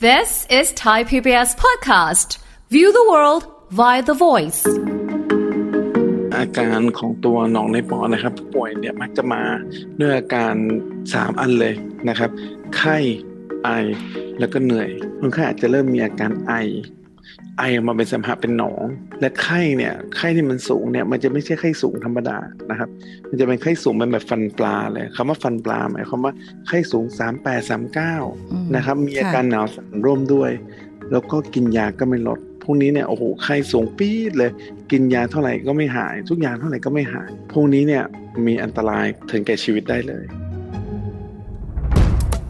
[0.00, 2.38] This is Thai PBS podcast.
[2.70, 3.42] View the world
[3.78, 4.60] via the voice.
[6.36, 9.42] อาการของตัวหนองในปอดนะครับผู้ป่วยเนี่ยมักจะมา
[10.00, 10.54] ด้วยอาการ
[10.98, 11.74] 3 อันเลย
[12.08, 12.30] นะครับ
[12.76, 12.98] ไข้
[13.64, 13.68] ไอ
[14.38, 14.88] แล้วก็เหนื่อย
[15.18, 16.52] คนไข้อาจจะเริ่มมีอาการไอ
[17.58, 18.82] ไอออกมาเป็นสัมผัสเป็นหนอง
[19.20, 22.38] และไข้เนี่ยไข้ที่มันสูงเนี่ยมันจะไม่ใช่ไข้สูงธรรมดา
[22.70, 22.88] นะครับ
[23.28, 26.32] มันจะเป็นไข้สูงเป็นแบบฟันปลาเลยคำว่าฟันปลาหมายความว่า
[26.66, 27.04] ไข้สูง
[27.44, 27.70] 38
[28.18, 30.50] 39นะครับมีอาการหนาวสั่นร่วมด้วย
[31.12, 34.50] แล้วก็กินยาก็ไม่ลดพวกนี้เนี่ยโอ้โหไข้สูงปี๊ดเลย
[34.90, 38.04] กินยาเท่าไหร่ก็ไม่หาย ทุกอย่างเท่าไหร่ก็ไม่หายพวกนี้เนี่ย
[38.46, 40.24] มีอันตรายถึงแก่ชีวิตได้เลย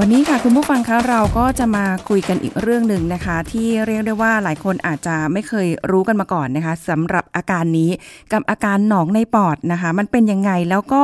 [0.00, 7.90] วันนี้ค่ะคุณผู้ฟังคะเราก็จะมาคุยกันอีกเรื่องหนึ่งนะคะ ที่เรียกได้ว่าหลายคนอาจจะไม่เคยรู้กันมาก่อนนะคะสำหรับอาการนี้
[8.32, 11.00] กับอาการหนองในปอดนะคะ มันเป็นยังไงแล้วก็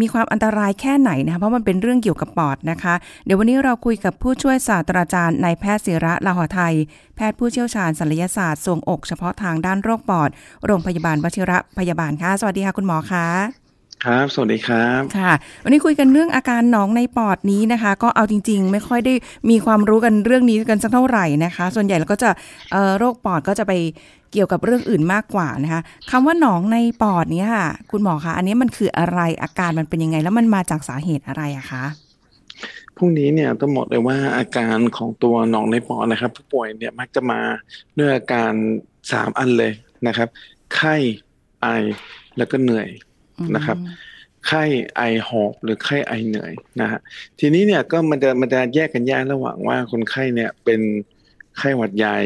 [0.00, 6.74] มีความอันตรายแค่ไหนนะคะเพราะมันเป็นเรื่องเกี่ยวกับปอดนะคะ เดี๋ยววันนี้เราคุยกับผู้ช่วยศาสตราจารย์นายแพทย์ศิระลาหอไทย
[7.16, 10.30] แพทย์ผู้เชี่ยวชาญศัลยศาสตร์ทรวงอกเฉพาะทางด้านโรคปอด
[10.66, 13.67] โรงพยาบาลวชิระพยาบาลค่ะสวัสดีค่ะคุณหมอคะ
[14.04, 15.32] ครับ สวัสดีครับ ค่ะ
[15.64, 19.14] วันนี้คุยกันเรื่องอาการหนองในปอดนี้นะคะ ก็เอาจริง ๆ ไม่ค่อยได้
[19.50, 22.30] มีความรู้กันเรื่องนี้กันสักเท่าไหร่นะคะ ส่วนใหญ่เราก็จะ
[22.72, 23.72] เอ่อโรคปอดก็จะไป
[24.32, 31.84] เกี่ยวกับเรื่องอื่นมากกว่านะคะคำว่าหนองในปอดเนี้ค่ะ คุณหมอคะอันนี้มันคืออะไรอาการมันเป็นยังไง แล้วมันมาจากสาเหตุอะไรอะคะ
[32.96, 37.40] พรุ่งนี้เนี่ยต้องบอกเลยว่าอาการของตัวหนองในปอดนะครับ ผู้ป่วยเนี่ยมักจะมา
[37.98, 38.52] ด้วยอาการ
[38.96, 39.72] 3อันเลย
[40.06, 40.28] นะครับ
[40.74, 40.94] ไข้
[41.60, 41.66] ไอ
[42.36, 42.88] แล้วก็เหนื่อย
[43.56, 43.78] นะครับ
[44.46, 44.62] ไข้
[44.96, 47.00] ไอหอบหรือไข้ไอเหนื่อยนะฮะ
[47.38, 50.80] ทีนี้เนี่ยก็มันจะมันจะแยกกันแยกระหว่างว่าคนไข้เนี่ยเป็น
[51.58, 52.18] ไข้หวัดใหญ่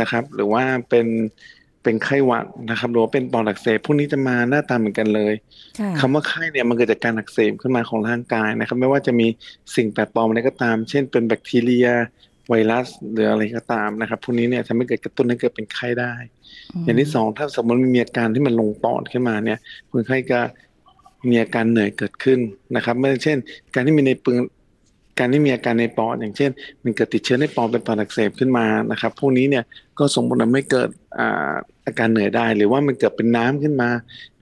[0.00, 1.06] นะครับ หรือว่าเป็น
[1.82, 5.34] เป็นไข้หวัดนะครับหรือว่าเป็นปอดอักเสบพวกนี้จะมาหน้าตาเหมือนกันเลย
[5.78, 9.26] ค่ะคำว่าไข้เนี่ยมันเกิดจากการอักเสบขึ้นมาของร่างกายนะครับ ไม่ว่าจะมี
[9.76, 11.88] สิ่งแปลกปลอมอะไรก็ตาม เช่นเป็นแบคทีเรีย
[12.48, 16.14] ไวรัสหรืออะไรก็ตามนะครับพวกนี้เนี่ยทำให้เกิดกระตุ้นให้เกิดเป็นไข้ได้
[16.84, 19.58] อย่างที่สองถ้าสมมติมีอาการที่มันลงปอดขึ้นมาเนี่ย
[19.90, 20.40] คนไข้ก็
[21.28, 22.38] มีอาการเหนื่อยเกิดขึ้น
[22.76, 23.38] นะครับไม่เช่น
[23.74, 24.36] การที่มีในปึง
[25.18, 26.50] การที่มีอาการในปอดอย่างเช่น
[26.82, 29.64] มันเกิดติดเชื้อในปอดเป็นปอดอักเสบขึ้นมานะครับพวกนี้เนี่ย
[29.98, 30.88] ก็ส่งผลทำให้เกิด
[31.18, 31.54] อ่า
[31.86, 33.88] อาการเหนื่อยได้ หรือว่ามันเกิดเป็นน้ำขึ้นมา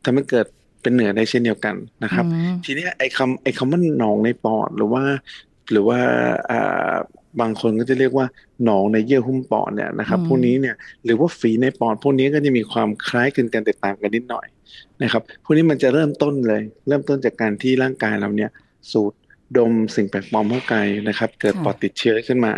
[0.04, 0.46] ทำให้เกิด
[0.82, 1.74] เป็นเหนื่อยได้เช่นเดียวกัน
[2.04, 5.04] นะครับอืมทีเนี้ยไอ้คำไอ้คำว่าหนองในปอดหรือว่า
[5.70, 6.00] หรือว่า
[6.50, 6.94] อ่า
[7.40, 8.26] บางคนก็จะเรียกว่า
[8.64, 10.74] หนองในเยื่อหุ้มปอดเนี่ยนะครับอืมพวกนี้เนี่ย
[11.04, 14.46] หรือว่าฝีในปอด พวกนี้ก็จะมีความคล้ายคลึงกันแตกต่างกันนิดหน่อย
[15.02, 18.50] นะครับ พวกนี้มันจะเริ่มต้นเลย เริ่มต้นจากการที่ร่างกายเราเนี่ย
[18.92, 19.12] สูด
[19.56, 20.74] ดมสิ่งแปลกปลอมเข้าไป
[21.08, 22.54] นะครับ เกิดปอดติดเชื้อขึ้นมา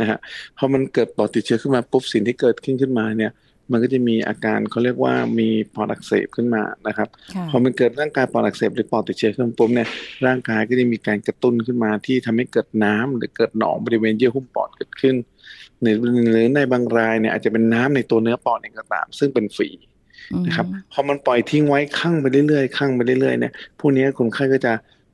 [0.00, 0.18] นะฮะ
[0.56, 3.32] พอมันเกิดปอดติดเชื้อขึ้นมาปุ๊บสิ่งที่เกิดขึ้นขึ้นมาเนี่ย
[3.72, 9.88] มันก็จะมีอาการเขาเรียกว่ามีปอดอักเสบขึ้นมานะครับค่ะพอมันเกิดร่างกายปอดอักเสบหรือปอดติดเชื้อขึ้นปุ๊บเนี่ย
[10.26, 15.16] ร่างกายก็จะมีการกระตุ้นขึ้นมาที่ทำให้เกิดน้ำหรือเกิดหนองบริเวณเยื่อหุ้มปอดเกิดขึ้น
[15.82, 15.96] หรือ
[16.30, 19.68] หรือในบางรายเนี่ยอาจจะเป็นน้ำในตัวเนื้อปอดเองก็ตาม ซึ่งเป็นฝี
[20.46, 24.72] นะครับพอมันปล่อยทิ้งไว้ข้างไปเรื่อยๆข้างไปเรื่อยๆเนี่ยพวกนี้คนไข้ก็จะ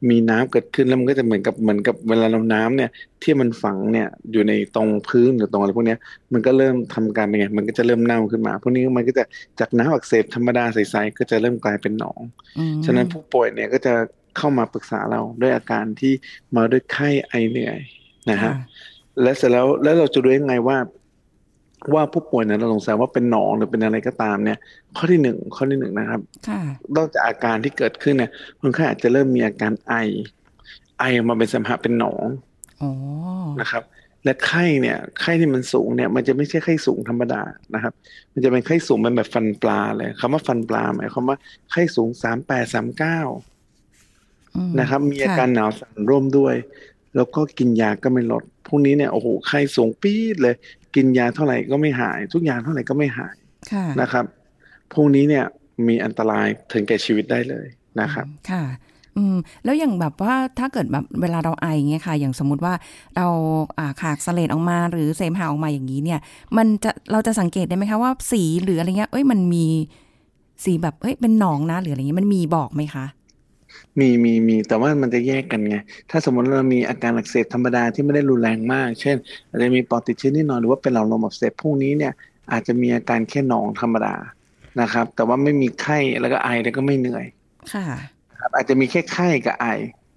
[0.08, 2.90] มีน้ำเกิดขึ้นแล้วมันก็จะเหมือนกับเหมือนกับเวลาเราน้ำเนี่ย
[3.22, 5.98] ที่มันฝังเนี่ยอยู่ในตรงพื้นหรือตรงอะไรพวกเนี้ย
[6.32, 9.24] มันก็เริ่มทำการเป็นไงมันก็จะเริ่มเน่าขึ้นมาพวกนี้มันก็จะ
[9.60, 12.20] จากน้ำอักเสบธรรมดาใสๆก็จะเริ่มกลายเป็นหนอง
[12.58, 13.94] อืมฉะนั้นผู้ป่วยเนี่ยก็จะ
[14.36, 16.12] เข้ามาปรึกษาเราด้วยอาการที่
[16.56, 17.78] มาด้วยไข้ไอเหนื่อย
[18.30, 18.54] นะฮะค่ะ
[19.22, 20.76] และเสร็จแล้วแล้วเราจะรู้ยังไงว่า
[21.94, 24.58] ว่าผู้ป่วยเนี่ยเราสงสัยว่าเป็นหนองหรือเป็นอะไรก็ตามเนี่ย
[24.96, 26.60] ข้อที่หนึ่งข้อที่หนึ่งนะครับค่ะ
[26.96, 28.30] นอกจากอาการที่เกิดขึ้นเนี่ย
[28.60, 29.94] คนไข้อาจจะเริ่มมีอาการไอ
[30.98, 32.26] ไอออกมาเป็นสัมผัสเป็นหนอง
[32.82, 32.90] อ๋อ
[33.60, 33.82] นะครับ
[34.24, 37.42] และไข้เนี่ย ไข้ที่มันสูงเนี่ย มันจะไม่ใช่ไข้สูงธรรมดา
[37.74, 37.92] นะครับ
[38.32, 41.36] มันจะเป็นไข้สูงเป็นแบบฟันปลาเลยคำว่าฟันปลาหมายความว่า
[41.70, 43.20] ไข้สูงสามแปดสามเก้า
[44.56, 46.54] อืมนะครับ มีอาค่ะการหนาวสั่นร่วมด้วย
[47.16, 50.54] แล้วก็กินยาก็ไม่ลดพวกนี้เนี่ยโอ้โหไข้สูงปี๊ดเลย
[50.94, 53.36] กินยาเท่าไหร่ก็ไม่หาย ทุกอย่างเท่าไหร่ก็ไม่หาย
[53.72, 54.24] ค่ะนะครับ
[54.94, 55.44] พวกนี้เนี่ย
[55.88, 57.66] มีอันตรายถึงแก่ชีวิตได้เลย
[58.00, 58.64] นะครับค่ะ
[59.16, 62.74] อืมแล้วอย่างแบบว่าถ้าเกิดแบบเวลาเราไออย่างเงี้ยค่ะ อย่างสมมุติว่า
[63.16, 63.26] เรา
[63.78, 66.20] อ่าขากเสลดออกมาหรือเสมหะออกมาอย่างนี้เนี่ย
[66.56, 69.66] มันจะเราจะสังเกตได้ไหมคะว่าสีหรืออะไรเงี้ยเอ้ยมันมี
[70.64, 73.04] สีแบบเอ้ยเป็นหนองนะหรืออะไรเงี้ยมันมีบอกไหมคะ
[74.00, 75.76] มีมีมีแต่ว่ามันจะแยกกันไง
[76.10, 79.16] ถ้าสมมติเรามีอาการอักเสบธรรมดาที่ไม่ได้รุนแรงมาก เช่น
[79.48, 82.12] อาจจะมีปอดติดเชื้อนิดหน่อยหรือว่าเป็นหลอดลมอักเสบพวกนี้เนี่ย
[82.52, 84.14] อาจจะมีอาการแค่หนองธรรมดา
[84.80, 87.24] นะครับ แต่ว่าไม่มีไข้แล้วก็ไอแล้วก็ไม่เหนื่อย
[87.72, 87.84] ค่ะ
[88.40, 89.66] ครับอาจจะมีแค่ไข้กับไอ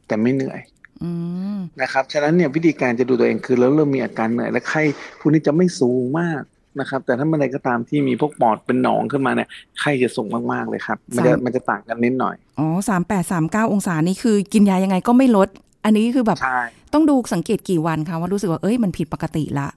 [0.07, 0.59] แต่ไม่เหนื่อย
[1.03, 1.09] อื
[1.55, 4.81] มนะครับ ฉะนั้นเนี่ยวิธีการจะดูตัวเองคือเราเริ่มมีอาการเหนื่อยและไข้
[5.19, 6.41] พวกนี้จะไม่สูงมาก
[6.79, 9.47] นะครับ แต่ถ้าเมื่อใดก็ตามที่มีพวกปอดเป็นหนองขึ้นมาเนี่ย
[9.79, 15.47] ไข้จะสูงมากๆเลยครับ มันจะสามมันจะต่างกันนิดหน่อย อ๋อสามแปดสามเก้าองศานี่คือกินยายังไงก็ไม่ลด
[15.85, 16.59] อันนี้คือแบบใช่
[16.93, 19.67] ต้องดูสังเกตกี่วันคะว่ารู้สึกว่าเอ้ยมันผิดปกติละ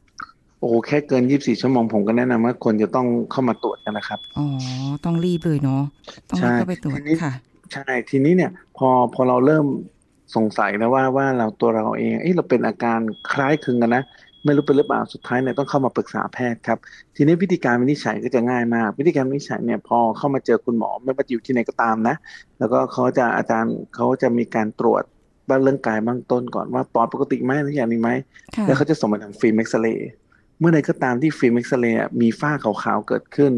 [0.60, 4.46] โอ้โหแค่เกิน24ชั่วโมงผมก็แนะนำว่าคนจะต้องเข้ามาตรวจกันนะครับ อ๋อ
[5.04, 5.82] ต้องรีบเลยเนาะ
[6.30, 7.32] ต้องรีบใช่เข้าไปตรวจทีนี้ค่ะ
[7.72, 9.66] ใช่ ทีนี้เนี่ย พอพอเราเริ่ม
[10.36, 12.98] สงสัยแล้วว่าว่าเราตัวเราเอง เอ้เราเป็นอาการ
[13.32, 14.02] คล้ายคลึงกันนะ
[14.44, 16.78] ไม่รู้เป็นหรือเปล่าสุดท้ายเนี่ยต้องเข้ามาปรึกษาแพทย์ครับ
[17.16, 22.16] ทีนี้วิธีการวินิจฉัยก็จะง่ายมาก วิธีการวินิจฉัยเนี่ยพอเข้ามาเจอคุณหมอไม่ว่าจะอยู่ที่ไหนก็ตามนะ
[22.58, 25.02] แล้วก็เขาจะอาจารย์เขาจะมีการตรวจ
[25.48, 28.10] บ้านเรื่องกายเบื้องต้นก่อนว่าปอดปกติไหมทุกอย่างนี้ไหม
[28.56, 30.10] ค่ะแล้วเขาจะส่งมาทางฟิล์มเอ็กซเรย์
[30.58, 33.52] เมื่อใดก็ตามที่ฟิล์มเอ็กซเรย์อะมีฝ้าขาวๆเกิดขึ้น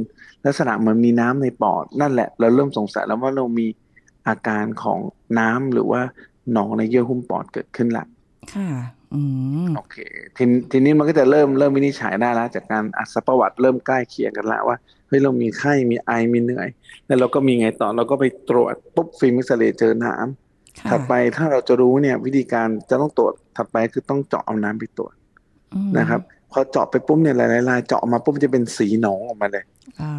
[0.44, 3.66] ลักษณะเหมือนมีน้ำในปอดนั่นแหละ เราเริ่มสงสัยแล้วว่าเรามี
[4.28, 4.98] อาการของ
[5.38, 6.02] น้ำหรือว่า
[6.52, 8.04] หนองในเยื่อหุ้มปอดเกิดขึ้นละ
[8.54, 8.68] ค่ะ
[9.14, 9.20] อื
[9.66, 9.96] มโอเค
[10.36, 14.76] ทีนทีนี้มันก็จะเริ่มเริ่มวินิจฉัยได้แล้วจากการซักประวัติเริ่มใกล้เคียงกันแล้วว่า
[15.08, 16.68] เฮ้ยเรามีไข้มีไอมีเหนื่อย
[17.06, 25.14] แล้วเราก็มีไงต่อเราก็ไปตรวจปุ๊บฟิล์มเอ็กซเรย์เจอน้ำค่ะถัดไปถ้าเราจะรู้เนี่ย วิธีการจะต้องตรวจถัดไปคือต้องเจาะเอาน้ำไปตรวจ
[25.74, 26.20] อืมนะครับ
[26.52, 29.64] พอเจาะไปปุ๊บเนี่ยหลายๆรายเจาะออกมาปุ๊บมันจะเป็นสีหนองออกมาเลย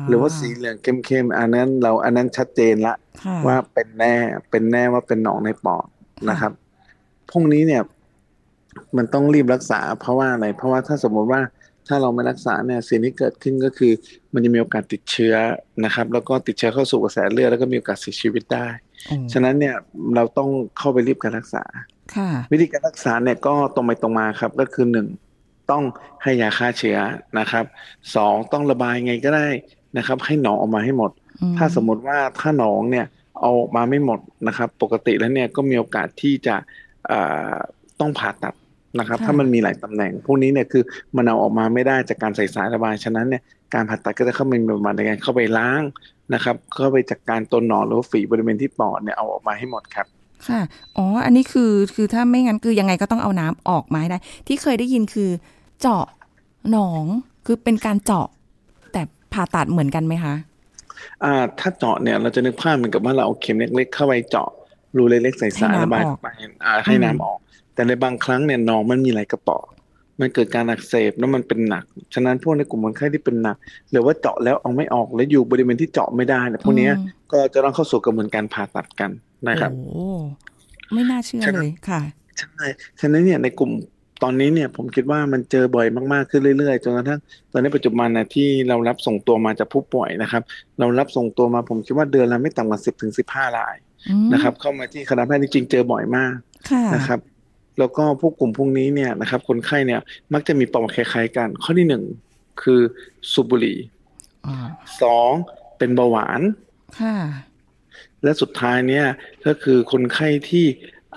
[0.07, 2.93] หรือว่าสีเหลืองเข้มๆอันนั้นเราอันนั้นชัดเจนละ
[3.23, 4.15] ค่ะว่าเป็นแน่
[4.49, 5.85] เป็นแน่ว่าเป็นหนองในปอด
[6.29, 6.51] นะครับ
[7.29, 7.81] พวกนี้เนี่ย
[8.97, 11.41] มันต้องรีบรักษา เพราะว่าอะไร เพราะว่าถ้าสมมติว่า
[11.87, 13.91] ถ้าเราไม่รักษาเนี่ยสิ่งที่เกิดขึ้นก็คือ
[14.33, 15.35] มันจะมีโอกาสติดเชื้อ
[15.85, 18.67] นะครับ แล้วก็ติดเชื้อเข้าสู่กระแสเลือดแล้วก็มีโอกาสเสียชีวิตได้
[19.07, 19.75] โอ้ฉะนั้นเนี่ย
[20.15, 21.63] เราต้องเข้าไปรีบการรักษา
[22.15, 25.07] ค่ะวิธีการรักษาเนี่ยก็ตรงไปตรงมาครับ ก็คือหนึ่ง
[25.71, 25.83] ต้อง
[26.23, 26.97] ให้ยาฆ่าเชื้อ
[27.39, 27.65] นะครับ
[28.15, 29.47] สองต้องระบายไงก็ได้
[29.97, 31.11] นะครับ ให้หนองออกมาให้หมด
[31.41, 33.05] อืถ้าสมมติว่าถ้าหนองเนี่ย
[33.39, 36.55] เอาออกมาไม่หมดนะครับ ปกติแล้วเนี่ยก็มีโอกาสที่จะ
[37.07, 37.19] เอ่
[37.53, 37.55] อ
[37.99, 38.53] ต้องผ่าตัด
[38.97, 40.83] นะครับ ถ้ามันมีหลายตำแหน่ง พวกนี้เนี่ยคือ
[41.17, 43.41] มันเอาออกมาไม่ได้จากการใส่สายระบาย ฉะนั้นเนี่ย
[43.73, 45.81] การผ่าตัดก็จะเข้ามามีบทบาทในการเข้าไปล้าง
[46.33, 50.07] นะครับ เข้าไปจัดการตัวหนองหรือว่าฝีบริเวณที่ปอดเนี่ยเอาออกมาให้หมดครับ
[50.47, 50.61] ค่ะ
[50.97, 55.29] อ๋อ อันนี้คือ คือถ้าไม่งั้นคือยังไงก็ต้องเอาน้ำออกมาให้ได้ ที่เคยได้ยินคือ
[55.81, 56.05] เจาะ
[56.71, 57.03] หนอง
[57.45, 58.27] คือเป็นการเจาะ
[58.91, 59.01] แต่
[59.33, 60.33] ผ่าตัดเหมือนกันไหมคะ
[61.23, 64.49] อ่า ถ้าเจาะเนี่ยเราจะนึกภาพเหมือนกับว่าเราเอาเข็มเล็กๆเข้าไปเจาะ
[64.97, 66.27] รูเล็กๆใส่สายให้น้ำระบายออกไป
[66.65, 67.39] อ่าให้อืมน้ำออก
[67.79, 69.57] แต่ในบางครั้งเนี่ยหนองมันมีหลายกระป๋อ
[70.19, 71.83] มันเกิดการอักเสบแล้วมันเป็นหนัก
[72.13, 73.57] ฉะนั้นพวกในกลุ่มคนไข้ที่เป็นหนัก
[73.91, 79.11] หรือว่าเจาะแล้วเอาไม่ออกแล้วอยู่บริเวณที่เจาะไม่ได้เนี่ยพวกเนี้ยอืมก็จะต้องเข้าสู่กระบวนการผ่าตัดกัน
[79.49, 80.07] นะครับโอ้
[80.93, 82.01] ไม่น่าเชื่อใช่ครับเลยค่ะ
[82.39, 82.65] ใช่
[82.99, 83.71] ฉะนั้นเนี่ยในกลุ่ม
[84.23, 87.19] ตอนนี้เนี่ยผมคิดว่ามันเจอบ่อยมากๆขึ้นเรื่อยๆจนกระทั่ง
[87.51, 90.43] ตอนนี้ปัจจุบันนะที่เรารับส่งตัวมาจากผู้ป่วยนะครับ
[90.79, 93.75] เรารับส่งตัวมาผมคิดว่าเดือนละไม่ต่ำกว่าสิบถึงสิบห้าราย
[94.09, 96.33] อืมนะครับ เข้ามาที่คณะแพทย์จริงๆเจอบ่อยมาก
[96.69, 97.19] ค่ะนะครับ
[97.79, 100.01] แล้วก็พวกกลุ่มพวกนี้เนี่ยนะครับคนไข้เนี่ย
[100.33, 102.03] มักจะมีประวัติคล้ายๆกัน ข้อที่หนึ่ง
[102.61, 102.81] คือ
[103.31, 103.77] สูบบุหรี่
[104.45, 104.67] อ่า
[105.01, 105.31] สอง
[105.77, 106.41] เป็นเบาหวาน
[107.01, 107.15] ค่ะ
[108.23, 109.05] และสุดท้ายเนี่ย
[109.45, 110.65] ก็คือคนไข้ที่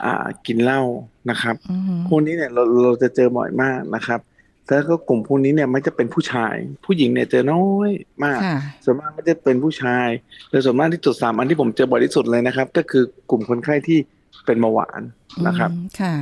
[0.05, 0.83] อ่ากินเหล้า
[1.31, 4.21] นะครับอืมพวกนี้เนี่ยเราเราจะเจอบ่อยมากนะครับ
[4.69, 6.55] แล้วก็กลุ่มพวกนี้เนี่ยมันจะเป็นผู้ชาย
[6.85, 7.91] ผู้หญิงเนี่ยเจอน้อย
[8.25, 10.09] มากค่ะส่วนมากมันจะเป็นผู้ชาย
[10.51, 13.99] โดยส่วนมากที่จุดสามอันที่ผมเจอบ่อยที่สุดเลยนะครับ ก็คือกลุ่มคนไข้ที่
[14.47, 15.01] เป็นเบาหวาน
[15.47, 16.15] นะครับอืมค่ะ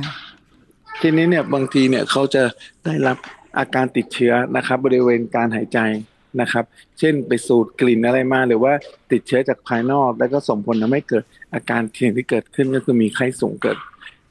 [1.01, 2.43] ทีนี้เนี่ยบางทีเนี่ยเขาจะ
[2.85, 3.17] ได้รับ
[3.57, 5.79] อาการติดเชื้อนะครับ บริเวณการหายใจ
[6.41, 6.65] นะครับ
[6.99, 8.73] เช่นไปสูดกลิ่นอะไรมาหรือว่า
[9.11, 11.23] ติดเชื้อจากภายนอก แล้วก็ส่งผลทำให้เกิด
[11.53, 13.77] อาการเสี่ยงที่เกิดขึ้นก็คือมีไข้สูงเกิด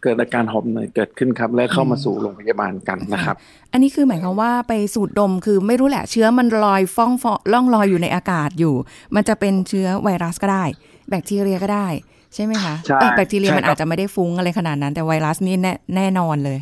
[0.02, 3.36] เกิดอาการหอบเหนื่อยเกิดขึ้นครับ และเข้ามาสู่โรงพยาบาลกันนะครับ
[3.72, 8.74] อันนี้คือหมายความว่าไปสูดดมคือไม่รู้แหละเชื้อมันลอยฟ้องฟอล่องลอยอยู่ในอากาศอยู่
[9.14, 10.64] มันจะเป็นเชื้อไวรัสก็ได้
[11.08, 11.88] แบคทีเรียก็ได้
[12.34, 16.58] ใช่ไหมคะใช่เออแบคทีเรียใช่มันครับอาจจะไม่ได้ฟุ้งอะไรขนาดนั้น แต่ไวรัสนี่แน่แน่นอนเลย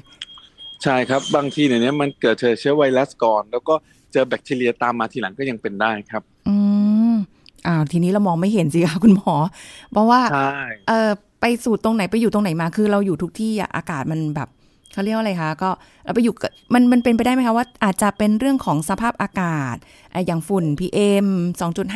[0.83, 3.75] ใช่ครับบางทีเนี่ยเนี่ยมันเกิดเชื้อเชื้อไวรัสก่อน แล้วก็
[4.13, 6.57] เจอแบคทีเรียตามมาทีหลังก็ยังเป็นได้ครับ อื
[7.13, 7.15] ม
[7.67, 9.35] อ้าวทีนี้เรามองไม่เห็นสิคะคุณหมอ
[9.93, 11.11] เพราะว่าใช่เออ
[11.41, 14.49] ไปสูดตรงไหนไปอยู่ตรงไหนมาคือเราอยู่ทุกที่อะอากาศมันแบบ
[14.93, 15.71] เขาเรียกว่าอะไรคะก็
[16.05, 19.77] เราไปอยู่กับมันมันเป็นไปได้ไหมคะว่าอาจจะเป็นเรื่องของสภาพอากาศ
[20.13, 21.27] ไอ้อย่างฝุ่น PM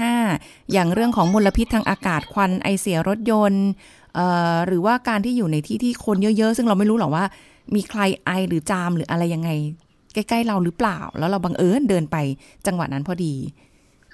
[0.03, 3.67] 2.5 อย่างเรื่องของมลพิษทางอากาศควันไอเสียรถยนต์
[4.15, 7.25] เอ่อหรือว่าการที่อยู่ในที่ที่คนเยอะๆ ซึ่งเราไม่รู้หรอกว่า
[7.75, 9.51] มีใครไอหรือจามหรืออะไรยังไง
[10.15, 12.17] ใกล้ๆเราหรือเปล่า แล้วเราบังเอิญเดินไป
[12.67, 13.35] จังหวะนั้นพอดี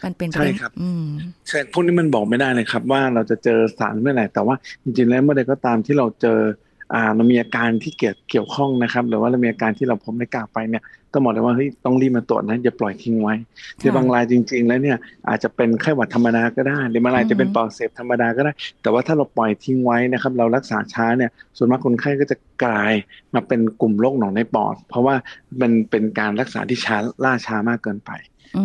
[0.04, 1.04] มันเป็นไปได้ใช่ครับอืม
[1.48, 6.67] ใช่พวกนี้มันบอกไม่ได้เลยครับ ว่าเราจะเจอสารเมื่อไหร่แต่ว่าจริงๆแล้วเมื่อใดก็ตามที่เราเจออ่า
[7.16, 13.34] เรามีอาการที่เกี่ยวเกี่ยวข้องนะครับ หรือว่าเรามีอาการที่เราพบในกล่าวไปเนี่ยต้องบอกเลยว่าเฮ้ยต้องรีบมาตรวจนะอย่าปล่อยทิ้งไว้
[13.78, 14.96] หรือบางรายจริง ๆ แล้วเนี่ย
[15.28, 18.52] อาจจะเป็นไข้หวัดธรรมดาก็ได้หรือบางรายจะเป็นอือฮึปอดอักเสบธรรมดาก็ได้
[18.82, 22.92] แต่ว่าถ้าเราปล่อยทิ้งไว้นะครับ เรารักษาช้าเนี่ยส่วนมากคนไข้ก็จะกลาย
[23.34, 25.14] มาเป็นกลุ่มโรคหนองในปอด เพราะว่า
[25.60, 28.10] มันเป็นการรักษาที่ช้าล่าช้ามากเกินไป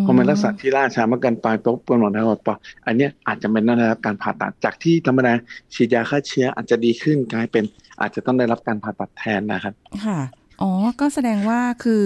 [0.05, 5.33] พอมันรักษาที่ล่าช้ามากเกินไปปุ๊บเป็นหมอทางปอดอันเนี้ยอาจจะเป็นต้องได้รับการผ่าตัดจากที่ธรรมดา
[5.73, 7.63] ฉีดยาฆ่าเชื้ออาจจะดีขึ้นกลายเป็น
[8.01, 9.73] อาจจะต้องได้รับการผ่าตัดแทนนะครับ
[10.05, 10.19] ค่ะ
[10.61, 12.05] อ๋อ ก็แสดงว่าคือ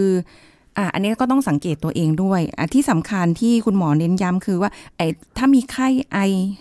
[0.78, 5.08] อ่าอันนี้ก็ต้องสังเกตตัวเองด้วยอะที่สำคัญที่คุณหมอเน้นย้ำคือว่าไอ้
[5.38, 6.18] ถ้ามีไข้ไอ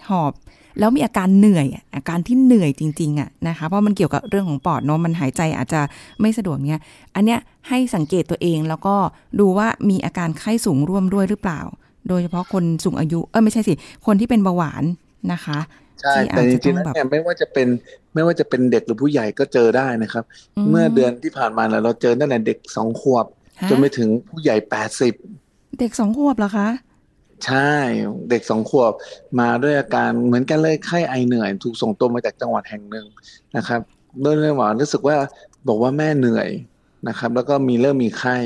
[0.08, 0.32] หอบ
[0.78, 1.66] แล้วมีอาการเหนื่อย
[1.96, 5.80] อาการที่เหนื่อยจริงๆอะนะคะ เพราะมันเกี่ยวกับเรื่องของปอดเนาะมันหายใจอาจจะ
[6.20, 6.80] ไม่สะดวกเนี้ย
[7.14, 8.94] อันเนี้ยให้สังเกตตัวเองแล้วก็
[9.40, 11.60] ดูว่ามีอาการไข้สูงร่วมด้วยหรือเปล่า
[12.08, 13.74] โดยเฉพาะคนสูงอายุ เออไม่ใช่สิ
[14.06, 14.84] คนที่เป็นเบาหวาน
[15.32, 15.58] นะคะ
[16.00, 17.68] ใช่แต่จริงๆแล้วเนี่ยไม่ว่าจะเป็น
[18.14, 20.24] ไม่ว่าจะเป็นเด็กหรือผู้ใหญ่ก็เจอได้นะครับ
[20.70, 23.26] เมื่อเดือนที่ผ่านมาเราเจอตั้งแต่เด็กสองขวบ
[23.70, 25.14] จนไปถึงผู้ใหญ่แปดสิบ
[25.78, 26.68] เด็กสองขวบเหรอคะ
[27.44, 27.72] ใช่
[28.30, 28.92] เด็กสองขวบ
[29.40, 33.06] มาด้วยอาการเหมือนกันเลยไข้ไอเหนื่อย ถูกส่งตัวมาจากจังหวัดแห่งหนึ่ง
[33.56, 33.80] นะครับ
[34.24, 35.16] ด้วยเรื่องหมอรู้สึกว่า
[35.68, 36.48] บอกว่าแม่เหนื่อย
[37.08, 38.36] นะครับ แล้วก็มีเริ่มมีไข้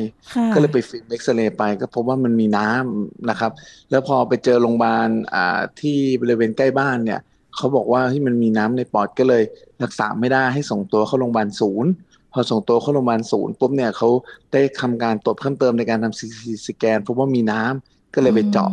[0.55, 3.53] ก็เลยไปฟิล์มเอ็กซเรย์ไป ก็พบว่ามันมีน้ำนะครับ
[3.91, 7.21] แล้วพอไปเจอโรงพยาบาลอ่าที่บริเวณใกล้บ้านเนี่ย
[7.57, 9.43] เขาบอกว่าที่มันมีน้ำในปอดก็เลย
[9.83, 11.91] รักษาไม่ได้ให้ส่งตัวเข้าโรงพยาบาลศูนย์
[12.33, 14.09] พอส่งตัวเข้าโรงพยาบาลศูนย์ปุ๊บเนี่ยเขา
[14.53, 18.71] ได้ทำการตรวจเพิ่มเติมในการทำซีทีสแกนพบว่ามีน้ำ ก็เลยไปเจาะ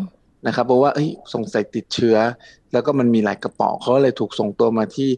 [0.47, 2.17] นะครับเพราะว่าเอ้ยสงสัยติดเชื้อ
[2.73, 5.09] แล้วก็มันมีหลายกระป๋องเขาเลยถูกส่งตัวมาที่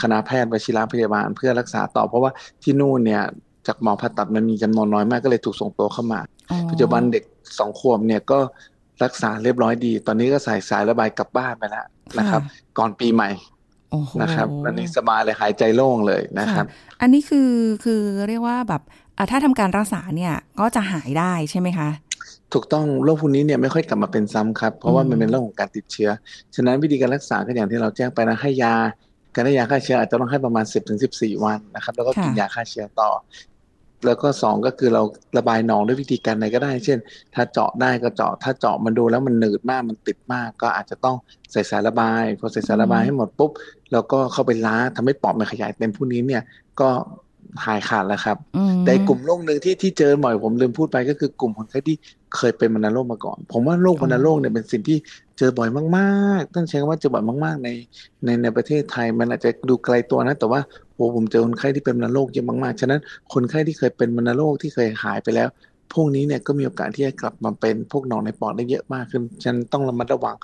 [0.00, 2.30] คณะแพทย์วชิรพยาบาลเพื่อรักษาต่อ เพราะว่า
[2.62, 3.22] ที่นู่นเนี่ย
[3.66, 6.20] จากหมอผ่าตัดมันมีจำนวนน้อยมากก็เลยถูกส่งตัวเข้ามา
[6.70, 7.24] ปัจจุบันเด็ก
[7.58, 8.38] สองขวบเนี่ยก็
[9.04, 11.86] รักษาเรียบร้อยดี ตอนนี้ก็ใส่สายระบายกลับบ้านไปแล้ว
[12.18, 12.42] นะครับ
[12.78, 13.30] ก่อนปีใหม่
[14.22, 16.64] นะครับอันนี้สบายเลยหายใจโล่งเลยนะครับ
[17.00, 17.50] อันนี้คือ
[17.84, 18.82] คือเรียกว่าแบบ
[19.30, 21.88] ถ้าทำการรักษาเนี่ยก็จะหายได้ใช่ไหมคะ
[22.54, 26.10] ถูกต้องโรคพวกนี้เนี่ยไม่ค่อยกลับมาเป็นซ้ำครับ เพราะว่ามันเป็นโรคของการติดเชื้อ
[26.54, 28.74] ฉะนั้นวิธีการรักษาก็อย่างที่เราแจ้งไปนะให้ยา
[29.34, 30.92] การให้ยาฆ่าเชื้ออาจจะต้องให้ประมาณ 10-14ถึ
[31.28, 33.10] งวันนะครับ แล้วก็กินยาฆ่าเชื้อต่อ
[34.06, 35.02] แล้วก็สองก็คือเรา
[35.38, 36.98] ระบายหนองด้วยวิธีการไหนก็ได้ เช่น
[37.34, 41.16] ถ้าเจาะได้ก็เจาะ ถ้าเจาะมันดูแล้วมันหนืดมากมันติดมาก ก็อาจจะต้อง
[41.52, 43.50] ใส่สายระบายพอใส่สายระบายให้หมดปุ๊บ
[43.92, 46.42] แล้วก็เข้าไปล้าทำให้ปอดมันขยายเต็มพวกนี้เนี่ย
[46.80, 46.88] ก็
[47.66, 48.36] หายขาดแล้วครับ
[48.84, 51.96] แต่กลุ่มโรคหนึ่งที่ที่เจอบ่อยผมลืมพูดไปก็คือกลุ่มคนไข้ที่
[52.38, 54.98] เคยเป็นวัณโรคมาก่อน ผมว่าโรควัณโรคเนี่ยเป็นสิ่งที่
[55.38, 57.68] เจอบ่อยมากๆ ต้องใช้คำว่าเจอบ่อยมากๆใน
[58.24, 60.60] ในในประเทศไทย มันอาจจะดูไกลตัวนะ แต่ว่า
[60.94, 63.00] โอ้ผมเจอคนไข้ที่เป็นวัณโรคเยอะมากๆ ฉะนั้น
[63.32, 65.48] คนไข้ที่เคยเป็นวัณโรคที่เคยหายไปแล้ว
[65.92, 70.36] พวกนี้เนี่ยก็มีโอกาสที่จะกลับมาเป็นพวกหนองในปอดได้เยอะมากขึ้น ฉะนั้นต้องระมัดระวัง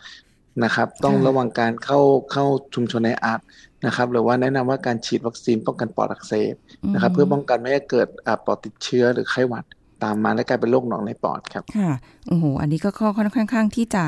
[0.64, 2.00] นะครับ ต้องระวังการเข้า
[2.32, 2.44] เข้า
[2.74, 3.40] ชุมชนในอาร์ต
[3.86, 6.54] นะครับหรือว่าแนะนำว่าการฉีดวัคซีนป้องกันปอดอักเสบ
[6.94, 8.06] นะครับ เพื่อป้องกันไม่ให้เกิด
[8.44, 9.64] ปอดติดเชื้อหรือไข้หวัด
[10.04, 11.92] ตามมาและกลายเป็นโรคหนองในปอดครับ ค่ะ
[12.28, 14.04] โอ้โห อันนี้ก็ค่อนข้างที่จะ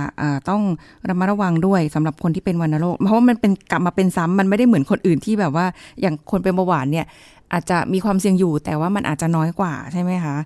[0.51, 0.63] ต้อง
[1.09, 5.67] ระมัดระวังด้วยสำหรับคนที่เป็นวัณโรค เพราะว่ามันเป็นกลับมาเป็นซ้ำมันไม่ได้เหมือนคนอื่นที่แบบว่า
[6.01, 7.07] อย่างคนเป็นเบาหวานเนี่ย
[7.53, 10.37] อาจจะมีความเสี่ยงอยู่ แต่ว่ามันอาจจะน้อยกว่าใช่ไหมคะ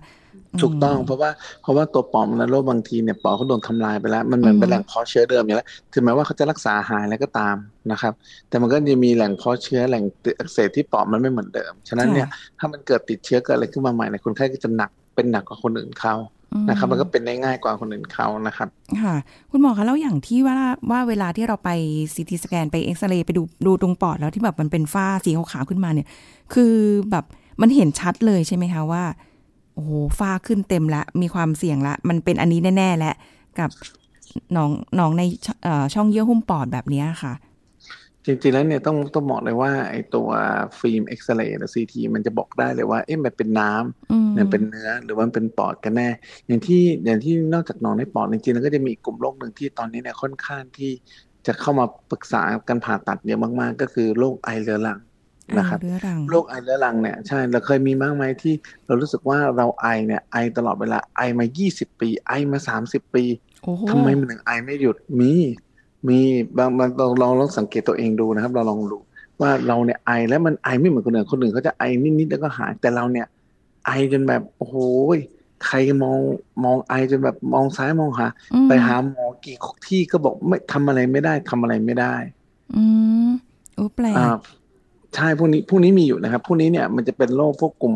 [0.61, 1.29] ถูกต้องเพราะว่า
[1.61, 7.55] เพราะว่าตัวปอดวัณโรคบางทีเนี่ยปอดเขาโดนทำลายไปแล้ว มันเหมือนเป็นแหล่งเพาะเชื้อเดิมอยู่แล้วถึงแม้ว่าเขาจะรักษาหายแล้วก็ตาม
[7.91, 8.13] นะครับ
[8.49, 10.03] แต่มันก็จะมีแหล่งเพาะเชื้อแหล่ง
[10.39, 12.27] อักเสบที่ปอดมันไม่เหมือนเดิมฉะนั้นเนี่ย
[12.59, 16.15] ถ้ามันเกิดติดเชื้อเกิดอะไรขึ้นมาใหม่เนี่ยคนไข้ก็จะหนัก เป็นหนักกว่าคนอื่นเขา
[16.69, 18.67] นะครับมันก็เป็นได้ง่ายกว่าคนอื่นเขานะครับ
[19.03, 19.15] ค่ะ
[19.51, 20.57] คุณหมอคะแล้วอย่างที่ว่า
[20.91, 21.69] ว่าเวลาที่เราไป
[22.13, 26.07] ซีทีสแกนไปเอ็กซเรย์ไปดูดูตรงปอดแล้วที่แบบมันเป็นฝ้าสีขาวๆขึ้นมาเนี่ย
[26.53, 26.73] คือ
[27.11, 27.25] แบบ
[27.61, 29.03] มันเห็นชัดเลยใช่ไหมคะว่า
[29.73, 33.13] โอ้โหฝ้าขึ้นเต็มละมีความเสี่ยงละ มันเป็นอันนี้แน่ ๆ และ
[33.59, 33.69] กับ
[34.53, 35.23] หนองหนองใน
[35.93, 37.33] ช่องเยื่อหุ้มปอดแบบนี้ค่ะ
[38.25, 40.29] จริงๆแล้วเนี่ยต้องต้องบอกเลยว่าไอ้ตัว
[40.79, 46.09] ฟิล์มเอ็กซเรย์หรือ CT มันจะบอกได้เลยว่าเอ๊ะมันเป็นน้ำ มันเป็นเนื้อหรือว่ามันเป็นปอดกันแน่
[46.47, 50.91] อย่างที่อย่างที่นอกจากหนองในปอดจริงๆแล้วก็จะมีกลุ่มโรคหนึ่งที่ตอนนี้เนี่ยค่อนข้างที่
[51.47, 54.99] จะเข้ามาปรึกษากันผ่าตัดเยอะมากๆ ก็คือโรคไอเรื้อรัง
[55.57, 55.79] นะครับ
[56.29, 58.53] โรคไอเรื้อรังเนี่ยใช่เราเคยมีมากไหมที่
[58.85, 63.23] เรารู้สึกว่าเราไอเนี่ยไอตลอดเวลาไอมา 20 ปี ไอมา 30 ปี
[63.89, 65.31] ทำไมมันถึงไอไม่หยุดมี
[66.09, 66.19] มี
[66.57, 68.99] บางบางเราลองลองสังเกตตัวเองดูนะครับ เราลองดู
[69.41, 71.83] ว่าเราเนี่ยไอแล้วมันไอไม่เหมือนคนอื่นคนอื่นเขาจะไอ
[72.19, 73.27] นิดๆแล้วก็หายแต่เราเนี่ย
[73.89, 74.75] ไอจนแบบโอ้โห
[75.65, 76.19] ใครมอง
[76.63, 78.27] มองไอจนแบบมองซ้ายมองหา
[78.67, 79.55] ไปหาหมอกี่
[79.87, 82.15] ที่ก็บอกไม่ทำอะไรไม่ได้ทำอะไรไม่ได้
[82.75, 82.83] อื
[83.27, 83.29] ม
[83.75, 84.15] โอ้แปลก
[85.15, 87.93] ใช่พวกนี้พวกนี้มีอยู่นะครับพวกนี้เนี่ยมันจะเป็นโรคพวกกลุ่ม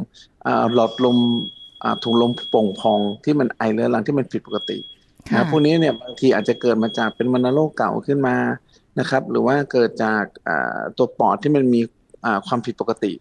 [0.73, 1.17] หลอดลม
[2.03, 4.77] ถุงลมโป่งพองที่มันไอเรื้อรังที่มันผิดปกติ
[5.31, 8.35] นะพวกนี้เนี่ยบางทีอาจจะเกิดมาจากเป็นวัณโรคเก่าขึ้นมา
[8.99, 10.23] นะครับ หรือว่าเกิดจาก
[10.97, 11.81] ตัวปอดที่มันมี
[12.47, 13.11] ความผิดปกติ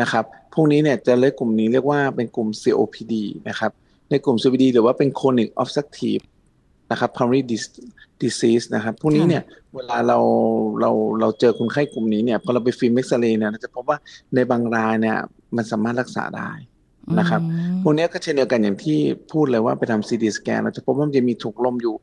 [0.00, 0.24] นะครับ
[0.54, 3.14] พวกนี้เนี่ยจะเรียกกลุ่มนี้เรียกว่าเป็นกลุ่ม COPD
[3.48, 3.72] นะครับ
[4.10, 6.24] ในกลุ่ม COPD หรือว่าเป็น chronic obstructive
[6.90, 7.42] นะครับ pulmonary
[8.22, 9.42] disease นะครับ พวกนี้เนี่ย
[9.74, 10.18] เวลาเรา
[10.80, 13.98] เราเราเจอคนไข้กลุ่มนี้เนี่ยพอเราไปฟิล์มเอ็กซเรย์เนี่ยเราจะพบว่า
[14.34, 15.16] ในบางรายเนี่ย
[15.56, 16.50] มันสามารถรักษาได้
[17.18, 18.98] นะครับอืมพวกเนี้ยก็เช่นเดียวกันอย่างที่
[19.32, 21.94] พูดเลยว่าไปทำซีดีสแกนเราจะพบว่ามันจะมีถุงลมอยู่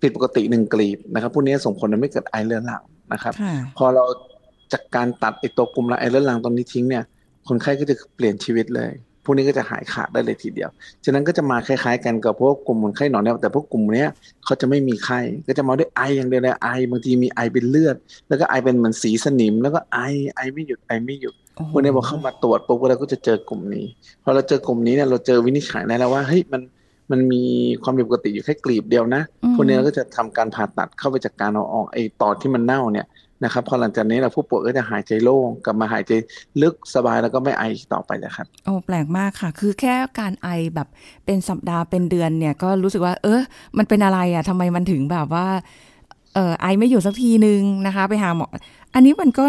[0.00, 4.04] ผิดปกติหนึ่งกลีบนะครับ พวกเนี้ยส่งผลทำให้เกิดไอเลือดหลังนะครับค่ะพอเรา
[4.72, 7.04] จากการตัดไอตัวกลุ่มละไอเลือดหลังตรงนี้ทิ้งเนี่ย
[7.48, 8.92] คนไข้ก็จะเปลี่ยนชีวิตเลย
[9.24, 10.70] พวกนี้ก็จะหายขาดได้เลยทีเดียว
[11.04, 14.08] ฉะนั้นก็จะมาคล้ายๆกันกับพวกกลุ่มคนไข้หนอนเนี่ยแต่พวกกลุ่มเนี้ย
[14.44, 17.96] เขาจะไม่มีไข้ ก็จะมาด้วยไออย่างเดียวเลยไอบางทีมีไอเป็นเลือด
[18.28, 19.98] แล้วก็ไอเป็นเหมือนสีสนิม แล้วก็ไอ
[20.36, 23.86] ไอไม่หยุดไอไม่หยุดโอ้โหพวกนี้พอเข้ามาตรวจปุ๊บเราก็จะเจอกลุ่มนี้
[24.24, 26.62] พอเราเจอกลุ่มนี้เนี่ยเราเจอวินิจฉัยได้แล้วว่าเฮ้ยมัน
[27.10, 27.42] มันมี
[27.82, 33.06] ความผิดปกติอยู่แค่กลีบเดียวนะอืมพวกนี้เราก็จะทำการผ่าตัดเข้าไปจัดการเอาออกไอ้ปอดที่มันเน่าเนี่ย
[33.44, 36.12] นะครับพอหลังจากนี้เราผู้ป่วยก็จะหายใจโล่งกลับมาหายใจ
[36.62, 40.88] ลึกสบายแล้วก็ไม่ไอต่อไปนะครับโอ้แปลกมากค่ะ คือแค่การไอแบบ
[41.26, 43.40] เป็นสัปดาห์เป็นเดือนเนี่ยก็รู้สึกว่า เออ
[43.78, 45.46] มันเป็นอะไรอะทำไมมันถึงแบบว่า
[46.34, 48.46] เออไอไม่อยู่สักทีนึงนะคะ ไปหาหมอ
[48.94, 49.44] อันนี้มันก็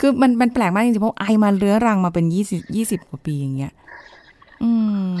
[0.00, 3.72] คือมันมันแปลกมากจริงๆเพราะไอมาเรื้อรังมาเป็นยี่สิบยี่สิบกว่าปีอย่างเงี้ย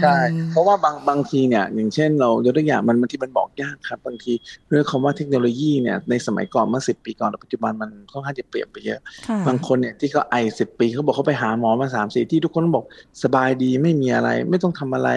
[0.00, 0.16] ใช่
[0.50, 4.32] เพราะว่าบางบางทีเนี่ย อย่างเช่นเรายกตัวอย่างมันบางทีมันบอกยากครับ บางที
[4.68, 12.84] เรื่องคำว่าเทคโนโลยีเนี่ยในสมัยก่อนเมื่อสิบปีก่อนและปัจจุบันมันค่อนข้างจะเปลี่ยนไปเยอะค่ะบางคนเนี่ยที่เขาไอสิบปีเขาบอกเขาไปหาหมอมาสามสี่ที่ทุกคนบอก
[13.22, 15.10] สบายดีไม่มีอะไร ไม่ต้องทำอะไร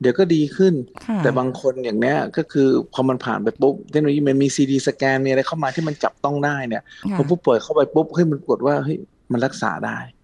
[0.00, 0.74] เดี๋ยวก็ดีขึ้น
[1.06, 8.96] ค่ะแต่บางคนอย่างเนี้ยก็คือพอมันผ่านไปปุ๊บเทคโนโลยีมันมีซีดีสแกนมีอะไรเข้ามาที่มันจับต้องได้เนี่ยค่ะพอผู้ป่วยเข้าไปปุ๊บเฮ้ยมันปรากฏว่าเฮ้ย
[9.32, 9.98] มันรักษาได้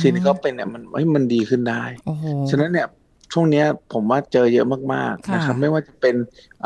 [0.00, 2.88] สิ่งที่เขาเป็นเนี่ยมันเฮ้ยมันดีขึ้นได้โอ้โหฉะนั้นเนี่ย
[3.32, 6.16] ช่วงเนี้ยผมว่าเจอเยอะมากๆค่ะนะครับ ไม่ว่าจะเป็น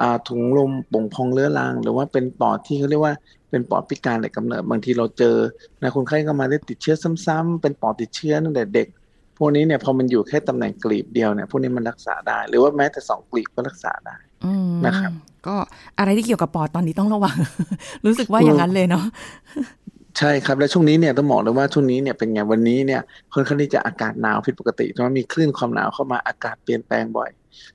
[0.00, 3.14] อ่าถุงลมป่งพองเรื้อรัง หรือว่าเป็นปอดที่เขาเรียกว่า
[3.50, 5.36] เป็นปอดพิการแต่กำเนิดบางทีเราเจอ
[5.82, 8.88] นะคนไข้ก็มาได้ติดเชื้อซ้ำๆเป็นปอดติดเชื้อตั้งแต่เด็ก
[9.38, 15.12] พวกนี้เนี่ยพอมันอยู่แค่ตำแหน่งกลีบเดียวเนี่ยพวกนี้มันรักษาได้ หรือว่าแม้แต่สองกลีบก็รักษาได้อืมนะครับ
[15.46, 15.56] ก็
[15.98, 17.36] อะไรที่เกี่ยวกับปอดตอนนี้ต้องระวัง
[18.06, 19.04] รู้สึกว่าอย่างนั้นเลยเนาะ
[20.18, 23.00] ใช่ครับ และช่วงนี้เนี่ยต้องบอกเลยว่าช่วงนี้เนี่ยเป็นไงวันนี้เนี่ย
[23.34, 27.30] ค่อนข้างที่จะอากาศหนาวผิดปกติเพราะว่ามีคลื่นความหนาวเข้ามาอากาศเปลี่ยนแปลงบ่อย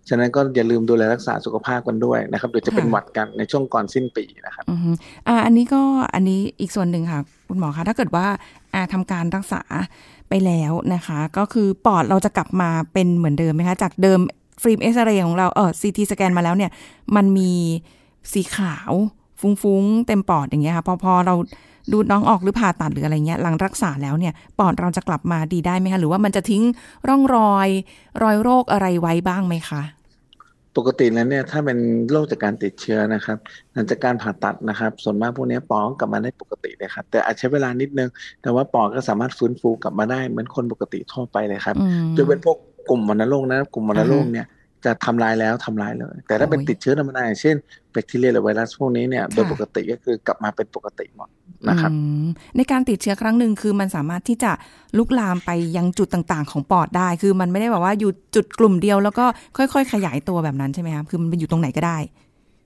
[0.09, 4.91] ฉะนั้นก็อย่าลืมดูแลรักษาสุขภาพกันด้วยนะครับเดี๋ยวจะเป็นค่ะหวัดกันในช่วงก่อนสิ้นปีนะครับอือฮึ
[5.27, 5.81] อ่าอันนี้ก็
[6.13, 7.19] อันนี้อีกส่วนหนึ่งค่ะ
[7.49, 8.27] คุณหมอคะถ้าเกิดว่า
[8.73, 9.61] อ่าทำการรักษา
[10.29, 14.19] ไปแล้วนะคะ ก็คือปอดเราจะกลับมาเป็นเหมือนเดิมไหมคะจากเดิม
[14.63, 16.71] ฟิล์มเอ็กซเรย์ของเราเออซีทีสแกนมาแล้วเนี่ย
[17.15, 17.51] มันมี
[18.33, 18.91] สีขาว
[19.63, 21.35] ฟุ้งๆ เต็มปอดอย่างเงี้ยค่ะพอพอเรา
[21.91, 26.63] ดูดน้องออกหรือผ่าตัดหรืออะไรเงี้ยหลังรักษาแล้วเนี่ยปอดเราจะกลับมาดีได้ไหมคะ หรือว่ามันจะทิ้ง
[27.07, 27.67] ร่องรอย
[28.23, 29.81] รอยโรคอะไรไว้บ้างไหมคะ
[30.77, 31.79] ปกติแล้วเนี่ยถ้าเป็น
[32.11, 33.37] โรคจากการติดเชื้อนะครับ
[33.73, 38.09] หลังจากการผ่าตัดนะครับ ส่วนมากพวกนี้ปอดก็กลับมาได้ปกติเลยครับ แต่อาจใช้เวลานิดนึง
[38.41, 42.57] แต่ว่าปอดก็สามารถฟื้นฟูกลับมาได้เหมือนคนปกติทั่วไปเลยครับอืมจะเป็นพวก
[42.89, 44.47] กลุ่มวัณโรคนะกลุ่มวัณโรคอ่าฮะเนี่ย
[44.85, 47.55] จะทำลายแล้วทำลายเลย แต่ถ้าเป็นโอ้ยติดเชื้อธรรมดาอย่างเช่น
[47.91, 51.29] แบคทีเรียหรือไวรัสพวกนี้เนี่ยโดยค่ะปกติก็คือกลับมาเป็นปกติหมด
[51.69, 52.25] นะครับอืม
[52.57, 54.51] ในการติดเชื้อครั้งหนึ่งคือมันสามารถที่จะ
[54.97, 59.25] ลุกลามไปยังจุดต่างๆ ของปอดได้ คือมันไม่ได้แบบว่าอยู่จุดกลุ่มเดียวแล้วก็
[59.57, 61.97] ค่อย ๆ ขยายตัวแบบนั้นใช่ไหมครับคือมันไปอยู่ตรงไหนก็ได้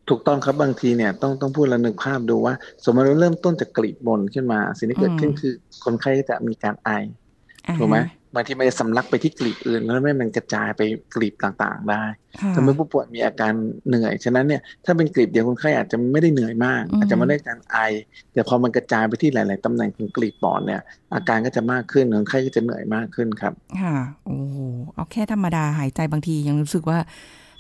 [0.10, 2.54] ถูกต้องครับบางทีเนี่ยต้องต้องพูดแล้วนึกภาพดูว่า
[2.84, 5.54] สมมติเราเริ่มต้นจากกลีบบนขึ้นมา สิ่งที่เกิดขึ้นอืมคือ
[5.84, 6.90] คนไข้ก็จะมีการไอ
[7.68, 7.98] อ่าถูกไหม
[8.38, 10.82] บางทีมันจะสำลักไปที่กลีบอื่น แล้วไม่มันกระจายไป
[11.16, 12.04] กลีบต่างๆ ได้
[12.42, 13.54] ค่ะทำให้ผู้ป่วยมีอาการ
[13.88, 17.78] เหนื่อย ฉะนั้นเนี่ยถ้าเป็นกลีบเดียวคนไข้อาจจะไม่ได้เหนื่อยมากอืมอาจจะไม่ได้การไอ
[18.34, 20.82] แต่พอมันกระจายไปที่หลาย ๆตำแหน่งของกลีบปอดเนี่ย
[21.16, 23.96] อาการก็จะมากขึ้นคนไข้ก็จะเหนื่อยมากขึ้นครับ ค่ะ
[24.26, 24.58] โอ้โห
[24.96, 26.98] เอาแค่ธรรมดาหายใจบางทียังรู้สึกว่า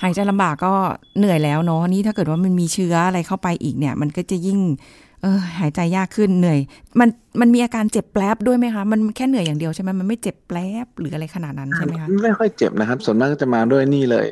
[0.03, 0.73] หายใจลำบากก็
[1.17, 4.59] เหนื่อยแล้วเนาะนี่ถ้าเกิดว่ามันมีเชื้ออะไรเข้าไปอีกเนี่ย มันก็จะยิ่ง
[5.21, 6.59] เออหายใจยากขึ้นเหนื่อย
[6.99, 14.25] มันมันมีอาการเจ็บแปลบด้วยไหมคะ มันแค่เหนื่อยอย่างเดียวใช่ไหมมันไม่เจ็บแปลบหรืออะไรขนาดนั้นใช่ไหมคะไม่ค่อยเจ็บนะครับส่วนมากก็จะมาด้วยนี่เลย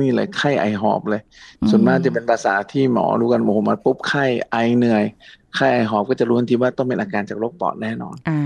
[0.00, 1.20] นี่เลยไข้ไอหอบเลย
[1.60, 5.04] อืมส่วนมากจะเป็นภาษาที่หมอรู้กันโมโหมาปุ๊บไข้ไอเหนื่อย
[5.54, 8.40] ไข้ไอหอบก็จะรู้ทันทีว่าต้องเป็นอาการจากโรคปอดแน่นอน อ่า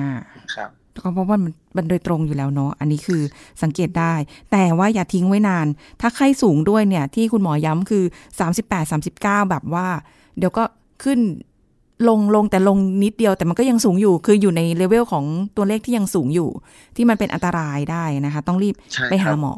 [0.54, 0.70] ครับ
[1.02, 3.22] ก็เพราะว่ามันมันโดยตรงอยู่แล้วเนาะอันนี้คือ
[3.62, 4.14] สังเกตได้
[4.52, 5.66] แต่ว่าอย่าทิ้งไว้นาน
[6.00, 8.04] ถ้าไข้สูงด้วยเนี่ย ที่คุณหมอย้ำคือ
[8.50, 9.86] 38 39 แบบว่า
[10.38, 10.64] เดี๋ยวก็
[11.04, 11.18] ขึ้น
[12.08, 15.24] ลงลงแต่ลงนิดเดียวแต่มันก็ยังสูงอยู่ คืออยู่ในเลเวลของ
[15.56, 16.48] ตัวเลขที่ยังสูงอยู่
[16.96, 19.54] ที่มันเป็นอันตรายได้นะคะ ต้องรีบใช่ไปหาครับหมอ